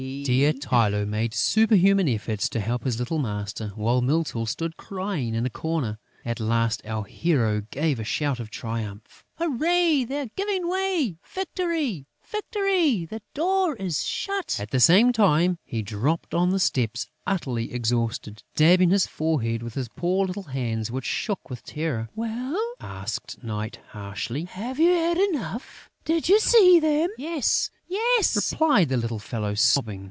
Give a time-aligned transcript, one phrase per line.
[0.23, 5.45] Dear Tylô made superhuman efforts to help his little master, while Mytyl stood crying in
[5.45, 5.99] a corner.
[6.25, 10.05] At last, our hero gave a shout of triumph: "Hurrah!
[10.07, 11.17] They're giving way!
[11.23, 12.05] Victory!
[12.25, 13.05] Victory!
[13.05, 18.43] The door is shut!" At the same time, he dropped on the steps, utterly exhausted,
[18.55, 22.09] dabbing his forehead with his poor little hands which shook with terror.
[22.15, 24.45] "Well?" asked Night, harshly.
[24.45, 25.89] "Have you had enough?
[26.05, 29.99] Did you see them?" "Yes, yes!" replied the little fellow, sobbing.